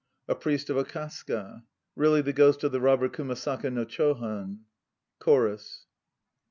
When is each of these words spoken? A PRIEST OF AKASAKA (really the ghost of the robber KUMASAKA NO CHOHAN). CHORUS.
A 0.27 0.33
PRIEST 0.33 0.71
OF 0.71 0.77
AKASAKA 0.77 1.61
(really 1.95 2.21
the 2.23 2.33
ghost 2.33 2.63
of 2.63 2.71
the 2.71 2.81
robber 2.81 3.07
KUMASAKA 3.07 3.69
NO 3.69 3.85
CHOHAN). 3.85 4.61
CHORUS. 5.19 5.85